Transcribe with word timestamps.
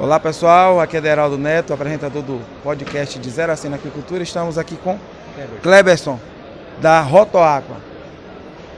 Olá 0.00 0.18
pessoal, 0.18 0.80
aqui 0.80 0.96
é 0.96 1.00
Deraldo 1.02 1.36
Neto, 1.36 1.74
apresentador 1.74 2.22
do 2.22 2.40
podcast 2.62 3.18
de 3.18 3.28
Zero 3.28 3.52
a 3.52 3.56
100 3.56 3.70
na 3.70 3.76
Agricultura. 3.76 4.22
Estamos 4.22 4.56
aqui 4.56 4.74
com 4.76 4.98
Kleberson, 5.62 6.18
da 6.80 7.02
Rotoaqua. 7.02 7.76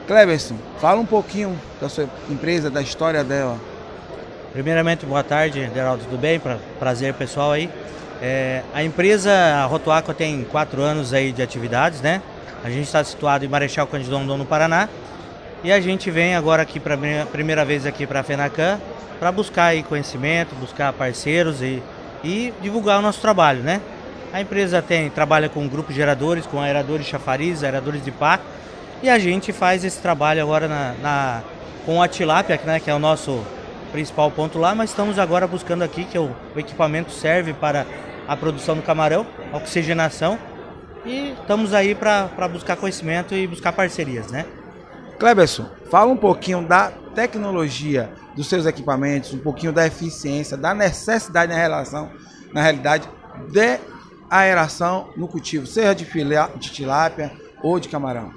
Kleberson, 0.08 0.56
fala 0.80 1.00
um 1.00 1.06
pouquinho 1.06 1.56
da 1.80 1.88
sua 1.88 2.08
empresa, 2.28 2.68
da 2.68 2.82
história 2.82 3.22
dela. 3.22 3.56
Primeiramente, 4.52 5.06
boa 5.06 5.22
tarde, 5.22 5.64
Deraldo, 5.72 6.02
tudo 6.02 6.18
bem? 6.18 6.40
Pra, 6.40 6.58
prazer 6.80 7.14
pessoal 7.14 7.52
aí. 7.52 7.70
É, 8.20 8.64
a 8.74 8.82
empresa 8.82 9.30
a 9.30 9.64
Rotoaqua 9.66 10.12
tem 10.12 10.42
quatro 10.42 10.82
anos 10.82 11.14
aí 11.14 11.30
de 11.30 11.40
atividades, 11.40 12.00
né? 12.00 12.20
A 12.64 12.68
gente 12.68 12.86
está 12.86 13.04
situado 13.04 13.44
em 13.44 13.48
Marechal 13.48 13.86
Cândido 13.86 14.16
Rondon, 14.16 14.38
no 14.38 14.44
Paraná. 14.44 14.88
E 15.64 15.70
a 15.70 15.80
gente 15.80 16.10
vem 16.10 16.34
agora 16.34 16.62
aqui 16.62 16.80
para 16.80 16.98
primeira 17.30 17.64
vez 17.64 17.86
aqui 17.86 18.04
para 18.04 18.20
a 18.20 18.22
Fenacan 18.24 18.80
para 19.20 19.30
buscar 19.30 19.66
aí 19.66 19.84
conhecimento, 19.84 20.52
buscar 20.56 20.92
parceiros 20.92 21.62
e, 21.62 21.80
e 22.24 22.52
divulgar 22.60 22.98
o 22.98 23.02
nosso 23.02 23.20
trabalho, 23.20 23.62
né? 23.62 23.80
A 24.32 24.40
empresa 24.40 24.82
tem 24.82 25.08
trabalha 25.08 25.48
com 25.48 25.68
grupos 25.68 25.94
geradores, 25.94 26.44
com 26.46 26.60
aeradores 26.60 27.06
chafariz, 27.06 27.62
aeradores 27.62 28.04
de 28.04 28.10
pá, 28.10 28.40
e 29.00 29.08
a 29.08 29.20
gente 29.20 29.52
faz 29.52 29.84
esse 29.84 30.00
trabalho 30.00 30.42
agora 30.42 30.66
na, 30.66 30.94
na 31.00 31.42
com 31.86 32.02
a 32.02 32.08
tilápia, 32.08 32.60
né, 32.64 32.80
que 32.80 32.90
é 32.90 32.94
o 32.94 32.98
nosso 32.98 33.44
principal 33.92 34.30
ponto 34.32 34.58
lá, 34.58 34.74
mas 34.74 34.90
estamos 34.90 35.16
agora 35.16 35.46
buscando 35.46 35.82
aqui 35.82 36.04
que 36.04 36.18
o, 36.18 36.34
o 36.56 36.58
equipamento 36.58 37.12
serve 37.12 37.52
para 37.52 37.86
a 38.26 38.36
produção 38.36 38.74
do 38.74 38.82
camarão, 38.82 39.24
oxigenação, 39.52 40.36
e 41.04 41.34
estamos 41.40 41.72
aí 41.72 41.94
para 41.94 42.48
buscar 42.48 42.76
conhecimento 42.76 43.34
e 43.34 43.46
buscar 43.46 43.72
parcerias, 43.72 44.30
né? 44.32 44.44
Kleberson, 45.22 45.66
fala 45.88 46.10
um 46.10 46.16
pouquinho 46.16 46.66
da 46.66 46.90
tecnologia 47.14 48.10
dos 48.34 48.48
seus 48.48 48.66
equipamentos, 48.66 49.32
um 49.32 49.38
pouquinho 49.38 49.72
da 49.72 49.86
eficiência, 49.86 50.56
da 50.56 50.74
necessidade 50.74 51.52
na 51.52 51.56
relação, 51.56 52.10
na 52.52 52.60
realidade, 52.60 53.08
de 53.48 53.78
aeração 54.28 55.10
no 55.16 55.28
cultivo, 55.28 55.64
seja 55.64 55.94
de, 55.94 56.04
filé, 56.04 56.44
de 56.56 56.72
tilápia 56.72 57.30
ou 57.62 57.78
de 57.78 57.88
camarão. 57.88 58.32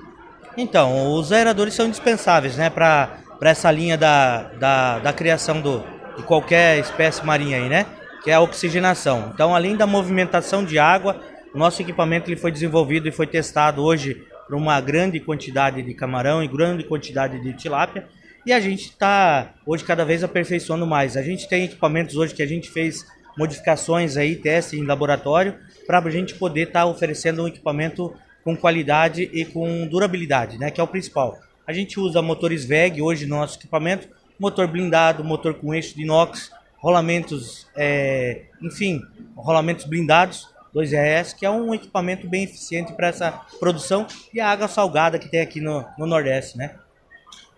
Então, 0.55 1.11
os 1.11 1.31
aeradores 1.31 1.73
são 1.73 1.87
indispensáveis 1.87 2.55
né, 2.55 2.69
para 2.69 3.17
essa 3.41 3.71
linha 3.71 3.97
da, 3.97 4.43
da, 4.59 4.99
da 4.99 5.11
criação 5.11 5.61
do, 5.61 5.83
de 6.15 6.21
qualquer 6.21 6.77
espécie 6.77 7.25
marinha 7.25 7.57
aí, 7.57 7.67
né? 7.67 7.87
Que 8.23 8.29
é 8.29 8.35
a 8.35 8.41
oxigenação. 8.41 9.31
Então, 9.33 9.55
além 9.55 9.75
da 9.75 9.87
movimentação 9.87 10.63
de 10.63 10.77
água, 10.77 11.19
o 11.51 11.57
nosso 11.57 11.81
equipamento 11.81 12.29
ele 12.29 12.39
foi 12.39 12.51
desenvolvido 12.51 13.07
e 13.07 13.11
foi 13.11 13.25
testado 13.25 13.83
hoje 13.83 14.23
para 14.47 14.55
uma 14.55 14.79
grande 14.79 15.19
quantidade 15.19 15.81
de 15.81 15.93
camarão 15.93 16.43
e 16.43 16.47
grande 16.47 16.83
quantidade 16.83 17.41
de 17.41 17.53
tilápia. 17.53 18.07
E 18.45 18.53
a 18.53 18.59
gente 18.59 18.89
está 18.89 19.53
hoje 19.65 19.83
cada 19.83 20.05
vez 20.05 20.23
aperfeiçoando 20.23 20.85
mais. 20.85 21.17
A 21.17 21.23
gente 21.23 21.49
tem 21.49 21.65
equipamentos 21.65 22.15
hoje 22.15 22.33
que 22.33 22.43
a 22.43 22.47
gente 22.47 22.69
fez 22.69 23.05
modificações 23.37 24.17
aí, 24.17 24.35
teste 24.35 24.77
em 24.77 24.85
laboratório, 24.85 25.55
para 25.85 25.99
a 25.99 26.09
gente 26.11 26.35
poder 26.35 26.67
estar 26.67 26.81
tá 26.81 26.85
oferecendo 26.85 27.43
um 27.43 27.47
equipamento 27.47 28.13
com 28.43 28.55
qualidade 28.55 29.29
e 29.33 29.43
com 29.45 29.87
durabilidade, 29.87 30.59
né, 30.59 30.69
que 30.69 30.79
é 30.79 30.83
o 30.83 30.87
principal. 30.87 31.37
A 31.65 31.73
gente 31.73 31.99
usa 31.99 32.21
motores 32.21 32.63
VEG 32.63 33.01
hoje 33.01 33.25
no 33.25 33.37
nosso 33.37 33.57
equipamento, 33.57 34.07
motor 34.39 34.67
blindado, 34.67 35.23
motor 35.23 35.55
com 35.55 35.73
eixo 35.73 35.95
de 35.95 36.03
inox, 36.03 36.51
rolamentos, 36.77 37.67
é, 37.75 38.43
enfim, 38.61 39.01
rolamentos 39.35 39.85
blindados 39.85 40.47
2RS, 40.75 41.33
que 41.33 41.45
é 41.45 41.49
um 41.49 41.73
equipamento 41.73 42.27
bem 42.27 42.43
eficiente 42.43 42.91
para 42.93 43.07
essa 43.07 43.31
produção 43.59 44.05
e 44.33 44.41
a 44.41 44.49
água 44.49 44.67
salgada 44.67 45.17
que 45.17 45.29
tem 45.29 45.39
aqui 45.39 45.61
no, 45.61 45.85
no 45.97 46.05
Nordeste, 46.05 46.57
né? 46.57 46.75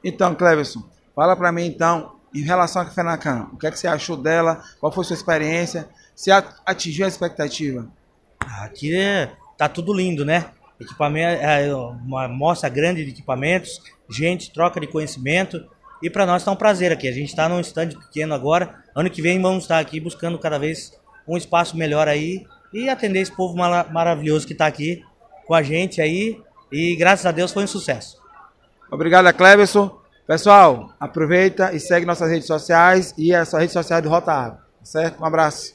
Então, 0.03 0.35
Cleverson, 0.35 0.83
fala 1.15 1.35
para 1.35 1.51
mim 1.51 1.65
então, 1.65 2.15
em 2.33 2.43
relação 2.43 2.83
à 2.83 2.85
Fenacan, 2.85 3.47
o 3.51 3.57
que, 3.57 3.65
é 3.65 3.71
que 3.71 3.79
você 3.79 3.87
achou 3.87 4.15
dela, 4.15 4.63
qual 4.79 4.91
foi 4.91 5.03
a 5.03 5.07
sua 5.07 5.15
experiência, 5.15 5.89
se 6.15 6.29
atingiu 6.31 7.05
a 7.05 7.09
expectativa? 7.09 7.87
Aqui 8.61 8.95
é, 8.95 9.31
tá 9.57 9.67
tudo 9.67 9.93
lindo, 9.93 10.23
né? 10.23 10.51
Equipamento, 10.79 11.41
é 11.41 11.73
uma 11.73 12.25
amostra 12.25 12.69
grande 12.69 13.03
de 13.03 13.09
equipamentos, 13.09 13.81
gente, 14.07 14.51
troca 14.51 14.79
de 14.79 14.85
conhecimento. 14.85 15.65
E 16.03 16.09
para 16.09 16.27
nós 16.27 16.43
está 16.43 16.51
um 16.51 16.55
prazer 16.55 16.91
aqui. 16.91 17.07
A 17.07 17.11
gente 17.11 17.29
está 17.29 17.49
num 17.49 17.59
stand 17.61 17.89
pequeno 17.89 18.35
agora. 18.35 18.83
Ano 18.95 19.09
que 19.09 19.19
vem 19.19 19.41
vamos 19.41 19.63
estar 19.63 19.79
aqui 19.79 19.99
buscando 19.99 20.37
cada 20.37 20.59
vez 20.59 20.93
um 21.27 21.35
espaço 21.35 21.75
melhor 21.75 22.07
aí 22.07 22.45
e 22.73 22.89
atender 22.89 23.21
esse 23.21 23.35
povo 23.35 23.55
maravilhoso 23.55 24.45
que 24.45 24.53
está 24.53 24.67
aqui 24.67 25.03
com 25.45 25.53
a 25.53 25.61
gente 25.61 26.01
aí. 26.01 26.41
E 26.71 26.95
graças 26.95 27.25
a 27.25 27.31
Deus 27.31 27.51
foi 27.51 27.63
um 27.63 27.67
sucesso. 27.67 28.17
Obrigado, 28.91 29.31
Cleverson. 29.33 29.97
Pessoal, 30.25 30.93
aproveita 30.99 31.73
e 31.73 31.79
segue 31.79 32.05
nossas 32.05 32.29
redes 32.29 32.47
sociais 32.47 33.13
e 33.17 33.33
a 33.33 33.45
sua 33.45 33.61
rede 33.61 33.71
social 33.71 34.01
de 34.01 34.07
Rota 34.07 34.33
Água. 34.33 34.59
Certo? 34.83 35.21
Um 35.21 35.25
abraço. 35.25 35.73